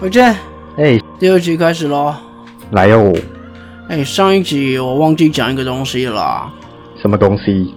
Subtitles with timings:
[0.00, 0.34] 伟健，
[0.78, 2.14] 哎，第二集开始喽。
[2.70, 3.12] 来哟，
[3.90, 6.50] 哎，上一集我忘记讲一个东西了，
[7.02, 7.74] 什么东西？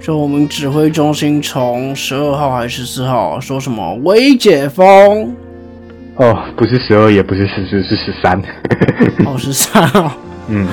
[0.00, 5.32] 就我们指挥中心从十二号还是十四号说什么微解封？
[6.16, 8.42] 哦，不是十二，也不是十四，是十三。
[9.24, 10.12] 哦，十三号。
[10.48, 10.66] 嗯，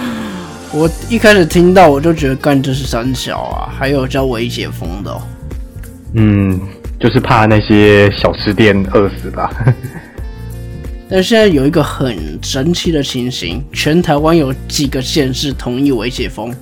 [0.74, 5.22] 我一开始听到我就觉得干这是三小啊，还有叫微解封的哦。
[6.16, 6.60] 嗯，
[7.00, 9.52] 就是怕那些小吃店饿死吧。
[11.12, 16.54] 但现在有一个很神奇的情形，全台湾有几个县市同意微解封？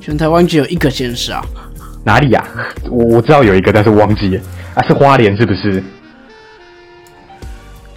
[0.00, 1.44] 全台湾只有一个县市啊。
[2.02, 2.42] 哪里呀、
[2.90, 4.40] 我我知道有一个，但是忘记了
[4.72, 5.84] 啊，是花莲是不是？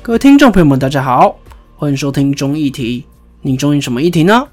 [0.01, 1.37] 各位听众朋友们，大家好，
[1.77, 3.05] 欢迎收听中议题。
[3.41, 4.45] 你中意什么议题呢？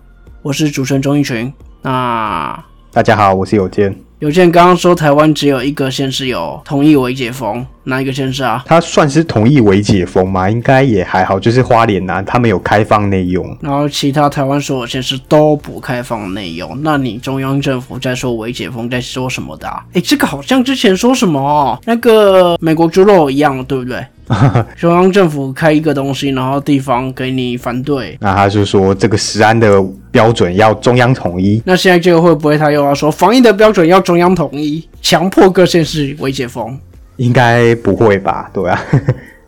[0.42, 1.52] 我是主持人钟义群。
[1.82, 3.92] 那大家好，我是有健。
[4.20, 8.62] 有些人刚刚说台湾只有一个县市有同意微解封，哪一个县市啊？
[8.66, 10.48] 他算是同意为解封嘛？
[10.48, 13.56] 应该也还好，就是花莲呐、他们有开放内用。
[13.60, 19.82] 然后其他台湾所有县市都不开放内用，那你中央政府在说为解封，在说什么的、啊？
[19.94, 24.04] 诶，这个好像之前说什么哦那个美国猪肉一样，对不对？
[24.76, 28.14] 中央政府开一个东西，然后地方给你反对。
[28.20, 31.62] 那他就说这个食安的标准要中央统一。
[31.64, 36.78] 那现在这个会不会他又要说防疫的标准要中央统一，强迫各县市为解封？
[37.18, 38.50] 应该不会吧？
[38.52, 38.82] 对啊，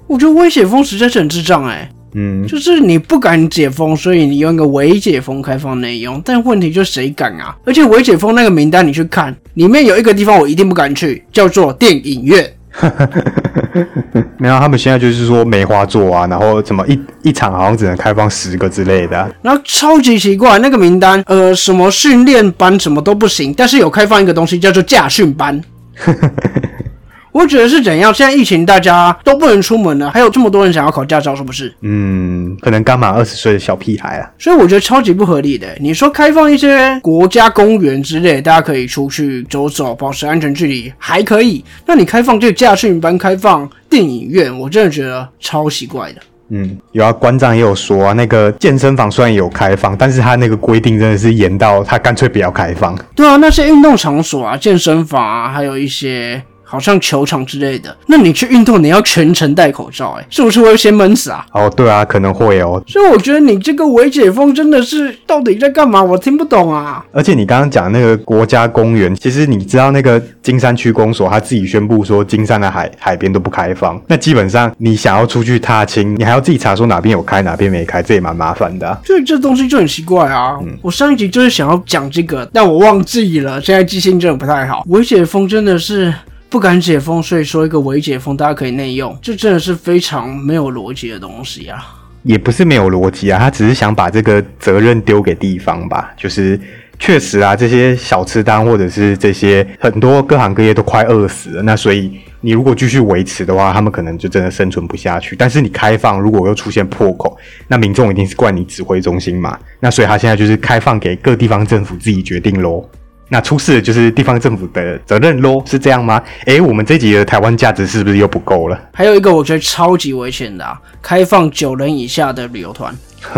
[0.07, 7.57] 我觉得微解封实在是很智障哎、嗯，就是你不敢解封，所以你用一个微解封开放内容，但问题就是谁敢啊？
[7.65, 12.53] 而且微解封那个名单你去看，里面有一个地方我一定不敢去，叫做电影院。
[14.39, 25.61] 没有，他们现在就是说梅花座啊，然后怎么一一场好像只能开放十个之类的啊、然后超级奇怪，那个名单，呃，什么训练班什么都不行，但是有开放一个东西叫做驾训班。
[27.33, 28.13] 我觉得是怎样？
[28.13, 31.73] 现在疫情大家都不能出门了，还有这么多人想要考驾照，是不是？
[31.83, 34.31] 嗯，可能刚满二十岁的小屁孩啊。
[34.39, 35.69] 所以我觉得超级不合理的。
[35.81, 41.65] 你说开放一些国家公园之类，大家可以出去走走，保持安全距离，还可以。
[41.87, 46.21] 那你开放这个驾训班，开放电影院，我真的觉得超奇怪的。
[46.53, 52.99] 嗯，有啊，馆长也有说啊，那个健身房虽然有开放，但是他那个规定真的是严到他干脆不要开放。
[53.15, 61.45] 对啊，那些运动场所啊、健身房啊，还有一些好像球场之类的，那你去运动，你要全程戴口罩、欸，是不是会先闷死啊？
[61.53, 62.81] 哦，对啊，可能会哦。
[62.87, 66.01] 所以我觉得你这个伪解封真的是到底在干嘛？
[66.01, 67.05] 我听不懂啊。
[67.13, 78.97] 而且你刚刚讲那个国家公园，其实你知道那个金山区公所他自己宣布说金山的海海边都不开放，那基本上你想要出去踏青，你还要自己查说哪边有开哪边没开，这也蛮麻烦的、啊。
[79.05, 80.57] 所以这东西就很奇怪啊！
[80.83, 84.85] 我上一集就是想要讲这个，但我忘记了，现在记性真的不太好。
[84.89, 86.15] 伪解封真的是
[86.51, 91.95] 不敢解封，所以说一个伪解封大家可以内用，这真的是非常没有逻辑的东西啊！
[92.25, 96.13] 也不是没有逻辑啊，他只是想把这个责任丢给地方吧。
[96.17, 96.61] 就是
[96.99, 105.37] 确实啊，这些小吃摊或者是这些很多各行各业都快饿死了，那所以你如果继续维持的话，他们可能就真的生存不下去。
[105.37, 109.57] 但是你开放，如果又出现破口，那民众一定是怪你指挥中心嘛。
[109.79, 112.85] 那所以他现在就是开放给各地方政府自己决定喽。
[113.33, 116.21] 那出事的就是地方政府的责任喽，是这样吗？
[116.47, 118.79] 诶，我们这集的台湾价值是不是又不够了？
[118.93, 122.93] 还有一个我觉得超级危险的、啊，开放九人以下的旅游团，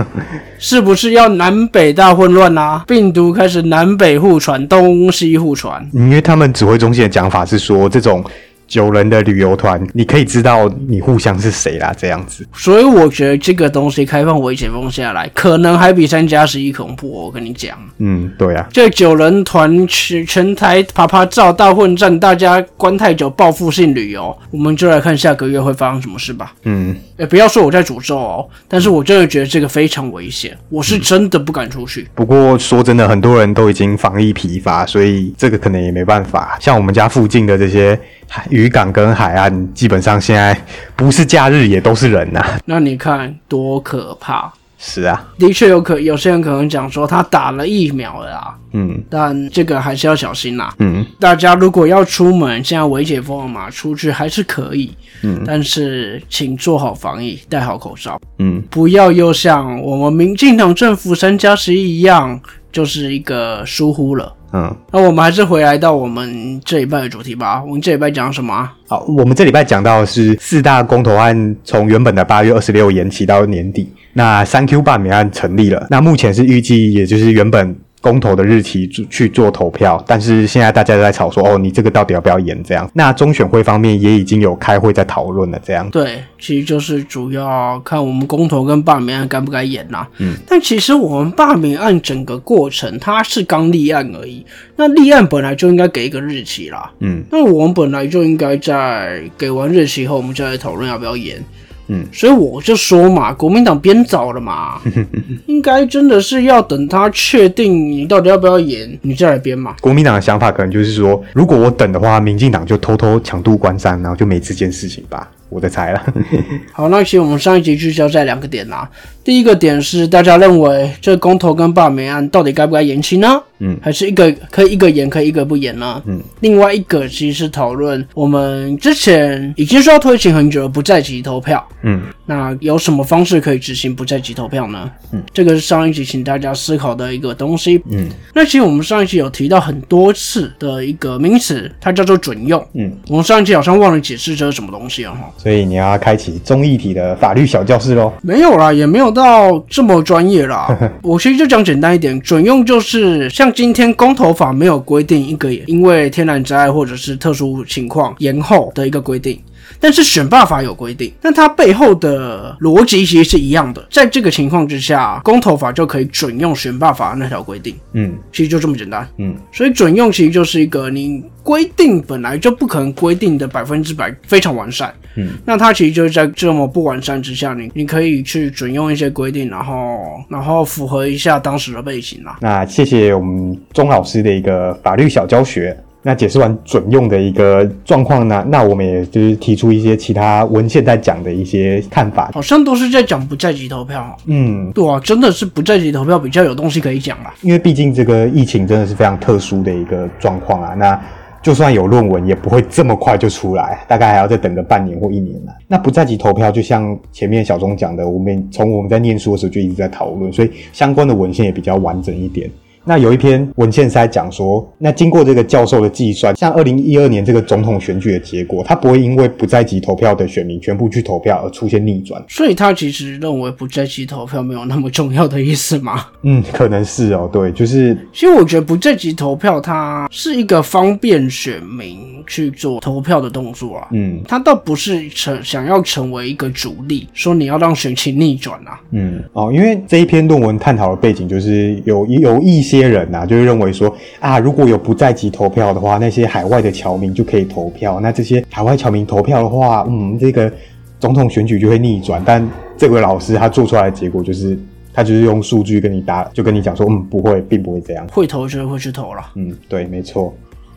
[0.58, 2.82] 是不是要南北大混乱啊？
[2.86, 5.86] 病毒开始南北互传，东西互传。
[5.92, 8.24] 因为他们指挥中心的讲法是说，这种
[8.72, 12.49] 九人的旅游团，你可以知道你互相是谁啦，这样子。
[12.55, 17.27] 所以我觉得这个东西开放微解封下来，可能还比三加十一恐怖、哦。
[17.27, 26.54] 我跟你讲，嗯，对啊，这九人团全全台啪啪照大混战，大家关太久报复性旅游，我们就来看下个月会发生什么事吧。
[26.62, 32.09] 嗯，也不要说我在诅咒哦，但是我真的觉得这个非常危险，我是真的不敢出去。
[32.15, 36.56] 不过说真的，很多人都已经防疫疲乏，所以这个可能也没办法。
[36.59, 37.99] 像我们家附近的这些
[38.34, 40.59] 海渔港跟海岸，基本上现在
[40.97, 44.51] 不是假日也都是人呐、那你看多可怕！
[44.78, 48.98] 是啊，的确有可有些人可能讲说他打了疫苗了啦，嗯。
[49.10, 50.74] 但这个还是要小心啦。
[50.78, 54.91] 嗯，大家如果要出门，现在微解封了嘛，出去还是可以，
[55.22, 62.41] 嗯，但是请做好防疫，戴好口罩，嗯，不要又像我们民进党政府三加十一一样，
[62.72, 64.33] 就是一个疏忽了。
[64.53, 67.63] 嗯，那我们还是回来到我们这一拜的主题吧。
[67.65, 68.72] 我们这一拜讲什么啊？
[68.87, 82.63] 好，我们这礼拜讲到的是四大公投案从原本的八月二十六延期到年底，那三 Q 罢免案成立了，那目前是预计也就是原本公投的日期去去做投票，但是现在大家都在吵说，哦，你这个到底要不要延？
[82.63, 85.89] 这样，那中选会方面也已经有开会在讨论了，这样。
[85.91, 94.45] 对，其实就是主要看我们公投跟罢免案该不该延啦、嗯，但其实我们罢免案整个过程，它是刚立案而已。
[94.75, 96.91] 那立案本来就应该给一个日期啦。
[96.98, 101.43] 嗯那我们本来就应该在给完日期后，我们就来讨论要不要延。
[101.89, 104.81] 嗯，所以我就说嘛，国民党编早了嘛，
[105.47, 109.75] 应该真的是要等他确定你到底要不要演，你再来编嘛。
[109.81, 115.29] 国民党的想法可能就是说，如果我等的话，民进党就偷偷强渡关山，然后就没这件事情吧。
[115.53, 116.03] 我的猜了。
[116.72, 118.89] 好，那其实我们上一集聚焦在两个点啦。
[119.22, 123.41] 第一个点是大家认为这公投跟罢免案到底该不该延期呢？
[123.59, 126.03] 嗯，还是一个可以一个延，可以一个不延呢？
[126.07, 134.91] 嗯，另外一个其实是讨论我们之前已经说要推行很久的不在籍投票，嗯那有什么方式可以执行不在籍投票呢？
[135.13, 137.83] 嗯，这个是上一集请大家思考的一个东西。
[137.91, 142.65] 嗯那其实我们上一集有提到很多次的一个名词，它叫做准用。
[142.74, 145.30] 嗯，我们上一集好像忘了解释这是什么东西了哈。
[145.36, 148.13] 所以你要开启综艺体的法律小教室喽。
[148.22, 150.69] 没有啦，也没有到这么专业啦。
[151.03, 159.39] 我其实就讲简单一点，准用就是像今天公投法没有规定一个因为天然灾害或者是特殊情况延后的一个规定。
[159.80, 163.86] 但是选罢法有规定，但它背后的逻辑其实是一样的。
[163.91, 169.09] 在这个情况之下，公投法就可以准用选罢法那条规定，嗯其实就这么简单。
[169.18, 179.98] 嗯所以准用其实就是一个你规定本来就不可能规定的百分之百非常完善，嗯，那它其实就是在这么不完善之下，你你可以去准用一些规定，然后
[180.28, 182.38] 然后符合一下当时的背景啦。
[182.41, 185.76] 那谢谢我们钟老师的一个法律小教学。
[186.03, 192.31] 那解释完准用的一个状况呢，那我们也就是提出一些其他文献在讲的一些看法。
[192.34, 197.33] 好像都是在讲不在籍投票，嗯，对啊，真的是不在籍投票比较有东西可以讲啊。
[197.43, 200.75] 因为毕竟这个疫情真的是非常特殊的一个状况啊。
[200.75, 201.01] 那
[201.41, 205.53] 就算有论文，也不会这么快就出来，大概还要再等个半年或一年呢。
[205.69, 212.51] 那不在籍投票，就像前面小钟讲的，我们从我们在念书的时候就一直在讨论，所以相关的文献也比较完整一点。
[212.84, 222.23] 那有一篇文献是在讲说，那经过这个教授的计算，像二零一二年这个总统选举的结果，他不会因为不在籍投票的选民全部去投票而出现逆转。
[222.29, 226.07] 所以他其实认为不在籍投票没有那么重要的意思吗。
[226.23, 233.89] 嗯，可能是哦，对，就是其实我觉得不在籍投票它是一个方便选民去做投票的动作啊。
[233.93, 238.81] 嗯他倒不是成想要成为一个主力，说你要让选情逆转啊。
[238.91, 248.01] 嗯哦，因为这一篇论文探讨的背景就是有有一些人呐、就是认为说啊，如果有不在籍投票的话，那些海外的侨民就可以投票。
[248.01, 250.53] 那这些海外侨民投票的话，嗯，这个
[250.98, 252.22] 总统选举就会逆转。
[252.24, 254.59] 但这位老师他做出来的结果就是，
[254.92, 258.07] 他就是用数据跟你答，就跟你讲说，嗯，不会，并不会这样。
[258.09, 259.23] 会投就会去投了。
[259.35, 260.33] 嗯，对，没错。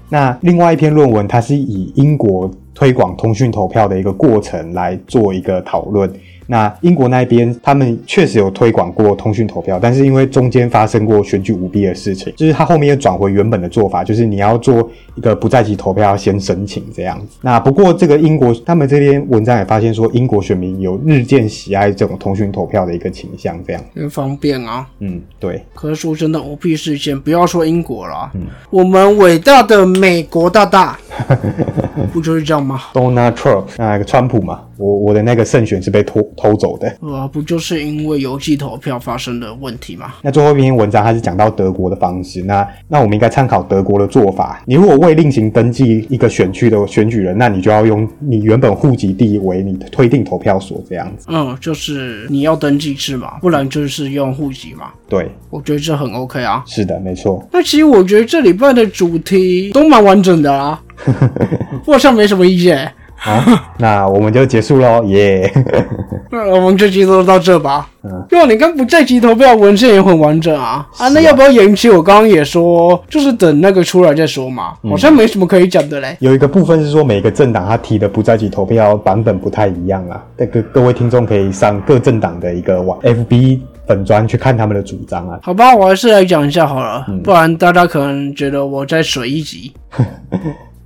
[0.09, 6.12] 那另外一篇论文，它是以英国推广通讯投票的一个过程来做一个讨论。
[6.47, 17.38] 那英国那边，他们确实有推广过通讯投票，但是因为中间发生过选举舞弊的事情，就是他后面又转回原本的做法，就是你要做一个不在籍投票，要先申请这样子。
[17.42, 23.81] 那不过这个英国他们这篇文章也发现说，英国选民有日渐喜爱这种通讯投票的一个倾向，这样。
[23.95, 24.88] 很方便啊。
[25.00, 30.97] 嗯，对，可是说真的，舞弊事件不要说英国了，嗯，我们伟大的美国大大，
[32.12, 36.94] 不就是这样吗？Donald Trump 那个川普嘛，我我的那个胜选是被偷偷走的。
[37.01, 40.13] 呃，不就是因为邮寄投票发生的问题吗？
[40.21, 44.61] 那最后一篇文章它是讲到德国的方式，那那我们应该参考德国的做法。
[44.66, 51.28] 你如果未另行登记一个选区的选举人，那你就要用你原本户籍地为你的推定投票所这样子。
[51.30, 54.92] 嗯，就是你要登记是嘛，不然就是用户籍嘛。
[55.07, 56.63] 对，我觉得这很 OK 啊。
[56.66, 57.44] 是的，没错。
[57.51, 60.81] 那其实我觉得这礼拜的主题都蛮完整的啊，
[61.85, 62.92] 我好像没什么意见。
[63.23, 65.49] 啊，那我们就结束喽，耶、
[66.30, 67.90] 那我们这集都到这吧。
[68.04, 70.85] 嗯，你看不在籍投票文献也很完整啊。
[70.97, 71.90] 啊，那要不要延期？
[71.90, 74.73] 我刚刚也说，就是等那个出来再说嘛。
[74.83, 76.18] 好像没什么可以讲的嘞。
[76.19, 85.40] 有一个部分是说每个政党他提的不在籍投票版本不太一样啊，那个各位听众可以上各政党的一个网 FB 粉专去看他们的主张啊。
[85.42, 89.73] 好吧，我还是来讲一下好了，不然大家可能觉得我在水一集。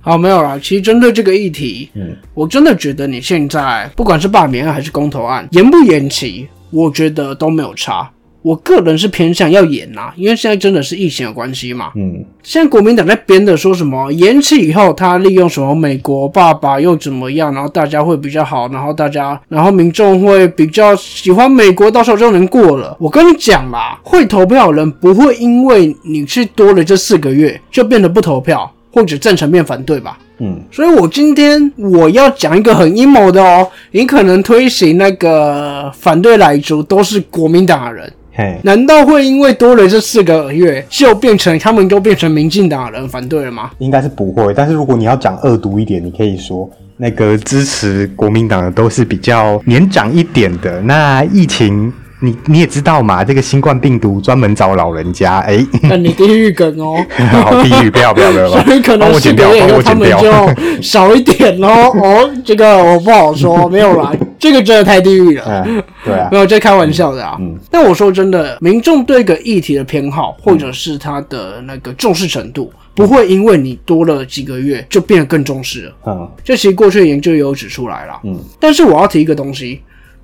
[0.00, 0.58] 好，没有啦。
[0.62, 8.10] 其实针对这个议题，嗯，我真的觉得你现在不管是罢免案还是公投案，延不延期，我觉得都没有差。
[8.42, 11.92] 我个人是偏向要延啦，因为现在真的是疫情的关系嘛。
[11.94, 22.96] 嗯，现在国民党在编的说什么延期以后，他利用什么美国爸爸又怎么样，然后大家会比较好，然后大家，然后民众会比较喜欢美国，到时候就能过了。
[22.98, 30.18] 我跟你讲啦，会投票的人不会因为你去多了这四个月就变得不投票，或者赞成面反对吧？
[30.38, 43.70] 嗯，所以我今天我要讲一个很阴谋的哦，你可能推行那个反对来族都是国民党的人，嘿，难道会因为多了这四个月就变成他们都变成民进党的人反对了吗？
[43.78, 44.54] 应该是不会。
[44.54, 50.80] 但是如果你要讲恶毒一点，你可以说那个支持国民党的都是比较年长一点的。
[50.80, 60.54] 那疫情，你你也知道嘛，这个新冠病毒专门找老人家，哎、那你地狱梗哦， 好地狱，不要不要不要， 所以可帮能我剪掉，月以后他们帮我。
[60.54, 61.68] 就少一点咯。
[62.00, 65.64] 哦，这个我不好说，没有啦，这个真的太地狱了。
[65.66, 67.36] 嗯，对啊没，有在开玩笑的啊。
[67.40, 75.92] 嗯但我说真的，民众对一个议题的偏好，或者是他的那个重视程度，不会因为你多了几个月就变得更重视了。
[76.06, 78.14] 嗯这其实过去的研究也有指出来了。
[78.24, 79.80] 嗯但是我要提一个东西，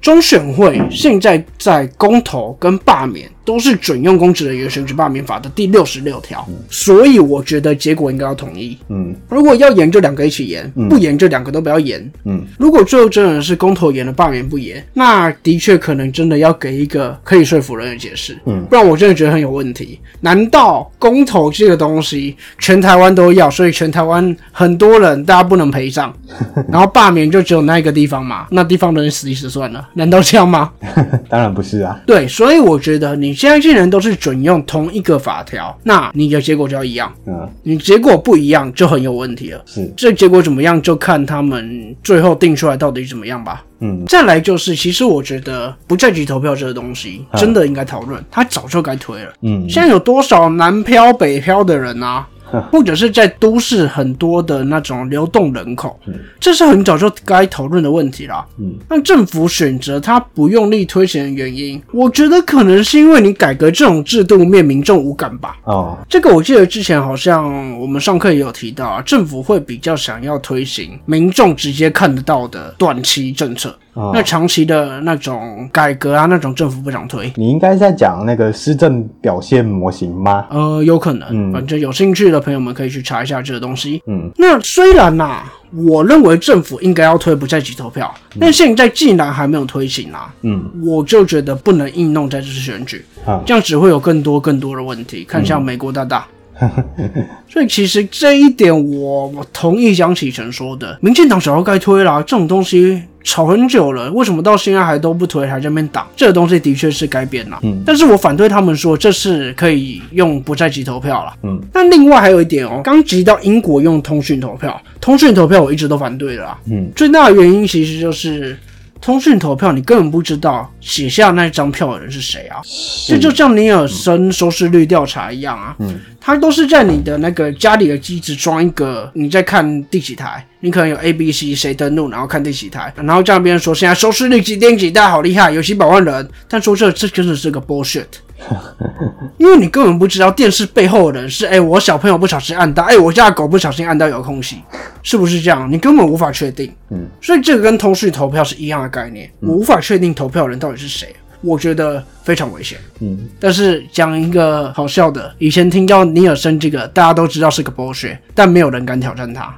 [0.06, 8.76] 中选会现在在公投跟罢免都是准用公职人员选举罢免法的第六十六条，所以我觉得结果应该要统一。
[8.88, 12.12] 嗯如果要延就两个一起延，不延就两个都不要延。
[12.24, 18.36] 嗯如果最后真的是公投延了罢免不延，那的确可能真的要给一个可以说服人的解释。
[18.46, 20.00] 嗯不然我真的觉得很有问题。
[20.20, 26.12] 难道公投这个东西全台湾都要，所以全台湾很多人大家不能陪葬，
[26.68, 28.46] 然后罢免就只有那一个地方嘛？
[28.50, 30.72] 那地方的人死一死算了，难道这样吗？
[31.28, 32.00] 当然不是啊。
[32.06, 37.12] 对，所以我觉得你现在既然都是准用同一个法条，那你的结果就要一样。
[37.26, 39.62] 嗯，你结果不一样就很有问题了。
[39.66, 43.62] 是，这结果怎么样，就看他们最后定出来到底怎么样吧。
[43.80, 49.30] 嗯再来就是，其实我觉得不在籍投票这个东西嗯真的应该讨论，他早就该推了。
[49.42, 52.26] 嗯现在有多少南漂北漂的人啊？
[52.70, 55.98] 或者是在都市很多的那种流动人口，
[56.38, 58.44] 这是很早就该讨论的问题啦。
[58.58, 65.56] 嗯，但政府选择它不用力推行的原因，我觉得可能是因为你改革这种制度面民众无感吧。
[65.64, 77.32] 哦，这个我记得之前好像我们上课也有提到啊，政府会比较想要推行民众直接看得到的短期政策，哦那长期的那种改革啊，那种政府不想推。
[77.34, 80.46] 你应该在讲那个施政表现模型吗？
[80.50, 84.02] 呃，有可能，嗯反正有兴趣的朋友们可以去查一下这个东西。
[84.06, 95.24] 嗯那虽然呐、我认为政府应该要推不在籍投票，但现在既然还没有推行啊，嗯我就觉得不能硬弄在这次选举，啊这样只会有更多更多的问题。
[95.24, 96.26] 看像美国大大。
[97.48, 106.06] 所以其实这一点我我同意江启臣说的，民进党早就该推啦，这种东西吵很久了，为什么到现在还都不推，还在那边挡？
[106.16, 107.58] 这个东西的确是该变啦。
[107.62, 111.32] 嗯但是我反对他们说这是可以用不在籍投票了。
[111.42, 116.58] 嗯那另外还有一点哦，刚提到英国用通讯投票，通讯投票我一直都反对的啦。
[116.70, 118.56] 嗯最大的原因其实就是
[119.00, 122.60] 通讯投票，你根本不知道写下那张票的人是谁啊。
[123.06, 138.06] 这就像尼尔森收视率调查一样啊，嗯，它都是在你的那个家里的机子装一个，你在看第几台，你可能有 A、B、C 谁登录，然后看第几台，然后这样别人说现在收视率几点几大家好厉害，有几百万人，但说这这真的是个 bullshit。
[139.38, 144.62] 因为你根本不知道电视背后的人是，哎、我小朋友不小心按到，哎、我家的狗不小心按到遥控器，
[145.02, 145.70] 是不是这样？
[145.70, 146.72] 你根本无法确定。
[146.90, 152.78] 嗯，所以这个跟通讯投票是一样的概念，我无法确定投票人到底是谁，我觉得非常危险。
[153.00, 153.28] 嗯。
[153.38, 159.54] 但是讲一个好笑的，以前听到尼尔森这个，大家都知道是个 bullshit，但没有人敢挑战他，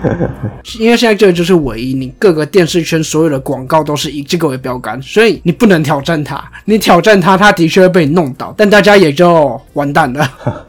[0.78, 10.28] 因为现在这个就是唯一，你各个电视圈所有的广告都是以这个为标杆，所以你不能挑战他，你挑战他，他的确会被你弄倒，但大家也就完蛋了。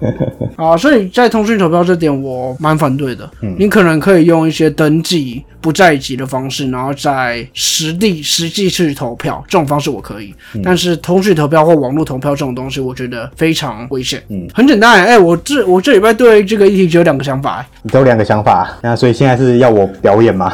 [0.56, 3.30] 啊，所以在通讯投票这点我蛮反对的。
[3.58, 10.34] 你可能可以用一些登记不在籍的方式，然后在实地实际去投票，这种方式我可以。
[10.64, 14.22] 但是通讯投票或网络投票这种东西，我觉得非常危险。
[14.30, 20.54] 嗯，很简单、哎、我这我这礼拜对这个议题只有两个想法、你只有两个想法，那所以现在是要我表演吗？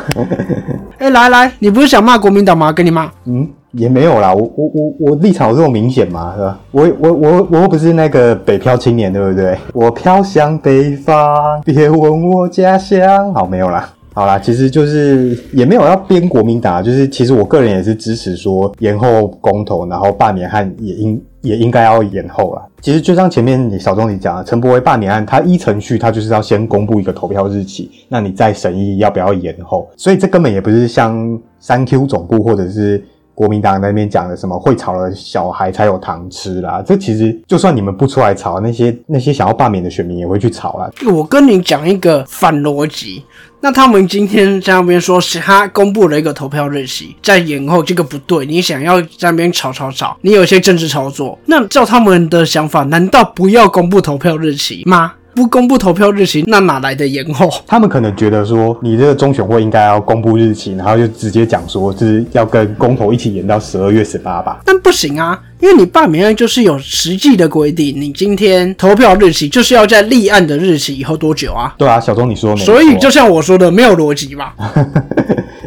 [0.98, 2.72] 哎、来来，你不是想骂国民党吗？
[2.72, 3.12] 给你骂。
[3.26, 6.34] 嗯，也没有啦，我我我我立场有这么明显吗？
[6.36, 6.60] 是吧？
[6.72, 9.58] 我我我我又不是那个北漂青年，对不对？
[9.74, 13.34] 我飘向北方，别问我家乡。
[13.34, 13.90] 好，没有啦。
[14.14, 22.62] 好啦，其实就是也没有要编国民党，就是其实我个人也是支持说延后公投，然后罢免案也应也应该要延后啦。
[22.80, 33.04] 其实就像前面你小钟你讲的，陈柏惟罢免案，他依程序他就是要先公布一个投票日期，那你再审议要不要延后，所以这根本也不是像三 Q 总部或者是
[33.36, 36.82] 国民党那边讲的什么会吵的小孩才有糖吃啦。
[36.84, 40.90] 这其实就算你们不出来吵，那些那些想要罢免的选民也会去吵啦。
[41.12, 43.24] 我跟你讲一个反逻辑。
[43.62, 48.46] 那他们今天在那边说，是他公布了一个投票日期，在延后，这个不对。
[48.46, 51.38] 你想要在那边吵吵吵，你有一些政治操作。
[51.48, 55.14] 那照他们的想法，难道不要公布投票日期吗？
[55.36, 57.50] 不公布投票日期，那哪来的延后？
[57.68, 64.62] 他们可能觉得说，你这个中选会应该要公布日期，然后就直接讲说，就是要跟公投一起延到十二月十八吧。
[64.66, 71.76] 但不行啊，因为你罢免案就是有实际的规定，你今天投票日期就是要在立案的日期以后多久啊？
[71.78, 74.56] 对啊，小钟你说没所以就像我说的，没有逻辑吧？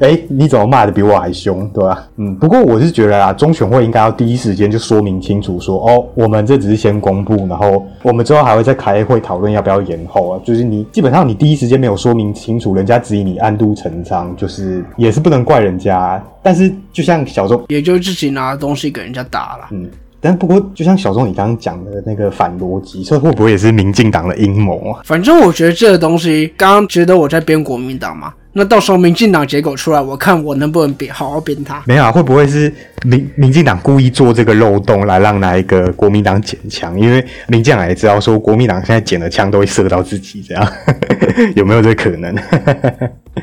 [0.00, 2.06] 哎，你怎么骂的比我还凶，对吧？
[2.16, 10.40] 嗯，不过我是觉得啊，中选会应该要第一时间就说明清楚，说哦，我们这只是先公布，然后我们之后还会再开会讨论要不要延后啊。
[10.44, 16.22] 就是你基本上你第一时间没有说明清楚，人家质疑你暗度陈仓，就是也是不能怪人家。
[16.42, 19.68] 但是就像小钟，也就自己拿东西给人家打了。
[19.72, 19.90] 嗯，
[20.20, 25.00] 但不过就像小钟你刚刚讲的那个反逻辑，这会不会也是民进党的阴谋啊？
[25.04, 28.32] 反正我觉得这个东西，刚刚觉得我在编国民党嘛。
[28.58, 31.80] 那到时候民进党结果出来，我看我能不能编好好编他。
[31.86, 32.72] 没有啊，会不会是
[33.04, 36.98] 民民进党故意做这个漏洞来让那一个国民党捡枪？
[36.98, 40.72] 因为民进党也知道说国民党现在捡的枪都会射到自己，这样
[41.54, 42.34] 有没有这可能？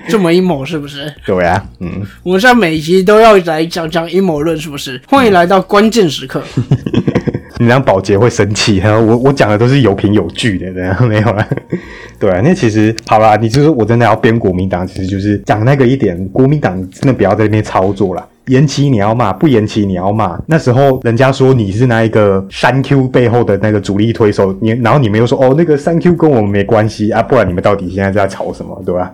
[0.10, 1.10] 这么阴谋是不是？
[1.25, 5.01] 对啊，嗯，我们现在每集都要来讲讲阴谋论，是不是？
[5.07, 6.43] 欢迎来到关键时刻。
[7.57, 11.47] 你让保洁会生气， 我我讲的都是有凭有据的，这样 没有了。
[12.19, 18.27] 对啊，那其实好啦，你就是我真的要编国民党，其实就是讲那个一点，国民党真的不要在那边操作了。
[18.47, 20.39] 延期你要骂，不延期你要骂。
[20.45, 29.12] 那时候人家说你是那一个三 Q 背后的那个主力推手，你然后你们又说哦，那个三 Q 跟我们没关系啊，不然你们到底现在在吵什么，对吧？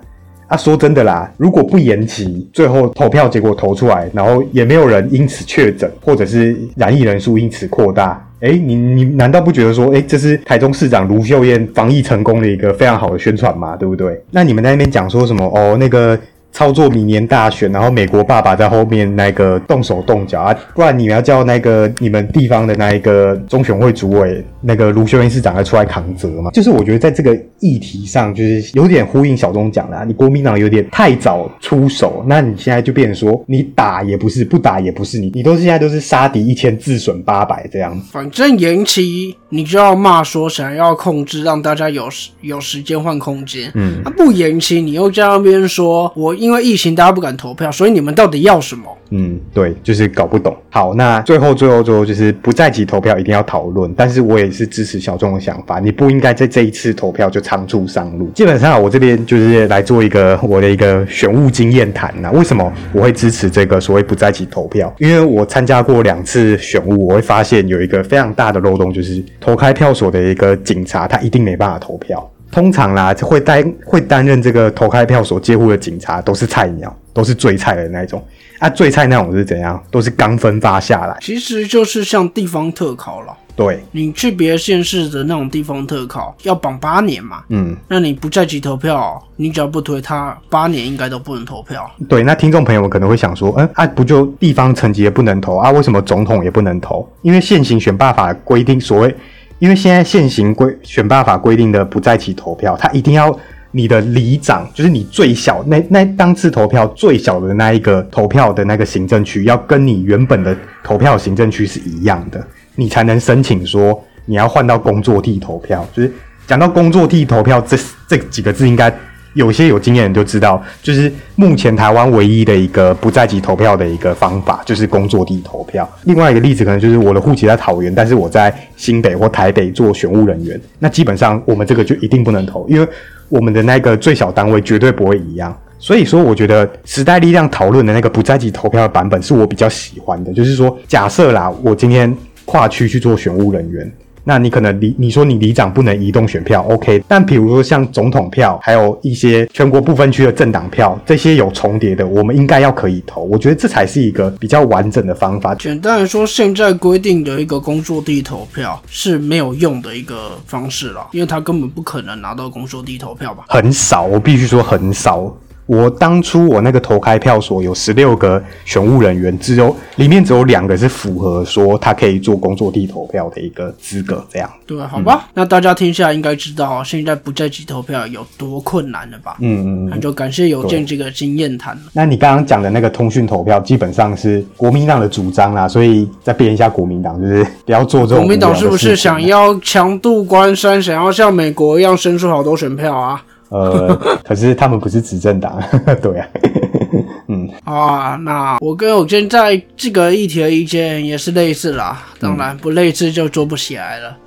[0.48, 8.22] 啊，说真的啦，如果不延期，最后投票结果投出来，然后也没有人因此确诊，或者是染疫人数因此扩大。
[8.42, 13.78] 哎，你你难道不觉得说，哎，这是台中市长卢秀燕防疫成功的一个非常好的宣传吗？
[13.78, 14.22] 对不对？
[14.32, 15.46] 那你们在那边讲说什么？
[15.56, 16.20] 哦，那个。
[16.52, 26.52] 操作明年大选，然后美国爸爸在后面那个动手动脚啊，不然你们要叫那个你们地方的那一个中选会主委那个卢秀燕市长来出来扛责嘛？
[26.52, 38.08] 就是我觉得在这个议题上，就是有点呼应小钟讲的，你国民党有点太早出手，那你现在就变成说你打也不是，不打也不是，你你都是现在都是杀敌一千自损八百这样子。
[38.12, 46.36] 反正延期你就要骂说想要控制，让大家有时有时间换空间，嗯，啊不延期你又在那边说我。
[46.42, 48.86] 因为疫情，大家不敢投票，所以你们到底要什么？
[49.12, 50.58] 嗯，对，就是搞不懂。
[50.72, 53.94] 好，那最后最后最后就是不在即投票，一定要讨论。
[53.96, 58.28] 但是我也是支持小众的想法，你不应该在这一次投票就仓促上路。
[58.34, 62.32] 基本上，我这边就是来做一个我的一个选务经验谈呐。
[62.32, 64.92] 为什么我会支持这个所谓不在即投票？
[64.98, 72.31] 因为我参加过两次选务，我会发现有一个非常大的漏洞，就是投开票所的一个警察，他一定没办法投票。
[72.52, 78.24] 通常啦，会担会担任这个投开票所接护的警察都是菜鸟，都是最菜的那种。
[78.60, 79.82] 啊，最菜那种是怎样？
[79.90, 83.36] 都是刚分发下来，其实就是像地方特考了。
[83.56, 87.44] 对，你去别的县市的那种地方特考要绑八年嘛。
[87.50, 91.90] 嗯，那你不在籍投票，你只要不推他，八年应该都不能投票。
[92.08, 95.72] 对，那听众朋友们可能会想说，嗯啊，不就地方层级也不能投啊？
[95.72, 97.08] 为什么总统也不能投？
[97.24, 99.16] 因为现行选罢法规定，所谓。
[99.62, 112.44] 因为现在现行规选办法规定的不在其投票，他一定要你的里长，就是你最小那那当次投票最小的那一个投票的那个行政区，要跟你原本的投票行政区是一样的，
[112.76, 115.88] 你才能申请说你要换到工作地投票。
[115.94, 116.12] 就是
[116.48, 118.92] 讲到工作地投票这这几个字，应该。
[119.34, 125.90] 有些有经验人就知道，就是目前台湾唯一的一个不在籍投票的一个方法，就是工作地投票。
[126.04, 132.88] 另外一个例子可能就是我的户籍在桃园，但是我在新北或台北做选务人员，那基本上我们这个就一定不能投，因为
[133.30, 135.58] 我们的那个最小单位绝对不会一样。
[135.80, 142.16] 所以说，我觉得时代力量讨论的那个不在籍投票的版本是我比较喜欢的，就是说，假设啦，我今天
[142.46, 143.92] 跨区去做选务人员。
[144.24, 147.04] 那你可能里你说你里长不能移动选票，OK？
[147.08, 153.24] 但比如说像总统票，还有一些全国不分区的政党票，这些有重叠的，我们应该要可以投。
[153.24, 155.56] 我觉得这才是一个比较完整的方法。
[155.56, 163.46] 简单来说，现在规定的一个工作地投票是没有用的一个方式了，因为他根本不可能拿到工作地投票吧？
[163.48, 165.36] 很少，我必须说很少。
[165.72, 174.52] 我当初我那个投开票所有十六个选务人员，只有里面只有两个是符合说他可以做工作地投票的一个资格，这样。
[174.68, 179.38] 对，好吧，那大家听下来应该知道现在不在籍投票有多困难了吧？
[179.40, 179.90] 嗯嗯嗯。
[179.92, 181.82] 那就感谢有健这个经验谈了。
[181.94, 188.18] 那你刚刚讲的那个通讯投票，基本上是国民党的主张啦，所以再变一下国民党，就是不要做这种。
[188.18, 193.24] 国民党是不是想要强渡关山，想要像美国一样生出好多选票啊？
[193.52, 195.62] 呃， 可是他们不是执政党，
[196.02, 196.28] 对啊。
[197.28, 204.18] 嗯啊，那我跟我现在这个议题的意见也是类似啦，当然不类似就做不起来了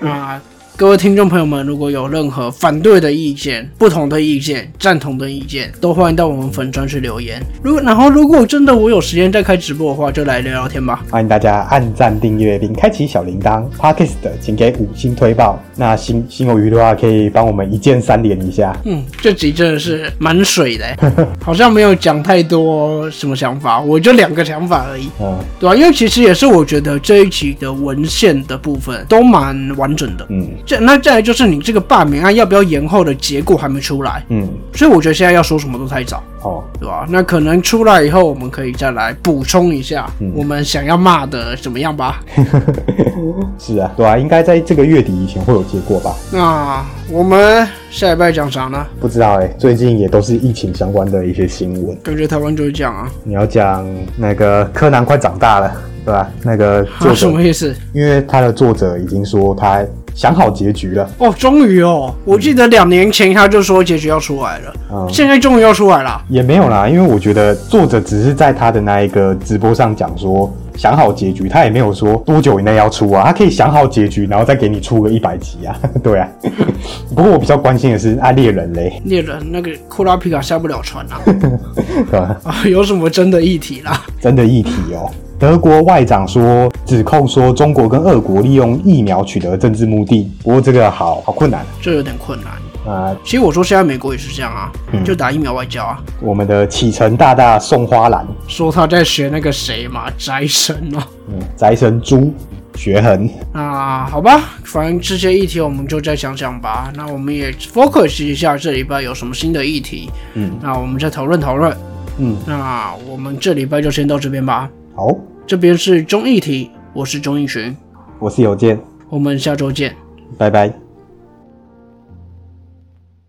[0.00, 0.40] 啊。
[0.76, 7.42] 各位听众朋友们，如果有任何反对的意见、不同的意见、赞同的意见，都欢迎到我们粉专去留言。
[7.62, 11.04] 如果然后如果真的我有时间再开直播的话，就来聊聊天吧。
[11.10, 13.68] 欢迎大家按赞、订阅并开启小铃铛。
[13.78, 15.62] Parkist，请给五星推爆。
[15.80, 18.76] 那新新有余的话，可以帮我们一键三连一下。
[18.84, 20.84] 嗯，这集真的是蛮水的，
[21.42, 25.08] 好像没有讲太多什么想法，我就两个想法而已。
[25.18, 25.74] 嗯，对吧？
[25.74, 30.26] 因为其实也是我觉得这一集的文献的部分都蛮完整的。
[30.28, 30.46] 嗯。
[30.66, 37.06] 这那再来就是你这个罢免案要不要延后的结果还没出来，嗯，所以我觉得现在要说什么都太早，哦，对吧？
[37.08, 42.20] 那可能出来以后，我们可以再来补充一下我们想要骂的怎么样吧？
[43.58, 46.14] 是啊，对啊，应该在这个月底以前会有结果吧？
[46.32, 48.86] 那我们下礼拜讲啥呢？
[49.00, 53.10] 不知道哎，最近也都是疫情相关的一些新闻，感觉台湾就是这样啊。
[53.24, 55.72] 你要讲那个柯南快长大了，
[56.04, 56.30] 对吧？
[56.42, 57.74] 那个作者 什么意思？
[57.92, 59.84] 因为他的作者已经说他。
[60.20, 62.14] 想好结局了哦，终于哦！
[62.26, 66.22] 我记得两年前他就说结局要出来了，嗯，现在终于要出来了。
[66.28, 76.28] 也没有啦，因为我觉得作者只是在他的那一个直播上讲说想好结局，他也没有说多久以内要出啊，他可以想好结局，然后再给你出个一百集啊， 对啊。
[77.16, 81.02] 不过我比较关心的是啊，猎人嘞，猎人那个库拉皮卡下不了船
[82.12, 84.04] 啊，啊，有什么真的议题啦？
[84.20, 85.10] 真的议题哦。
[85.40, 90.30] 德国外长说，指控说中国跟俄国利用疫苗取得政治目的。
[90.42, 93.16] 不过这个好好困难，这有点困难啊。
[93.24, 94.70] 其实我说现在美国也是这样啊，
[95.02, 95.98] 就打疫苗外交啊。
[96.20, 102.34] 我们的启程大大送花篮说他在学那个谁嘛，宅神哦，嗯，宅神猪
[102.74, 104.04] 学恒啊。
[104.10, 106.92] 好吧，反正这些议题我们就再想想吧。
[106.94, 111.74] 那我们也 focus 一下这礼拜有什么新的议题，嗯，那我们再讨论讨论，
[112.18, 114.68] 嗯，那我们这礼拜就先到这边吧。
[115.00, 115.16] 好。
[115.46, 117.74] 这边是中艺题，我是钟义群，
[118.18, 119.96] 我是有健，我们下周见，
[120.36, 120.70] 拜拜。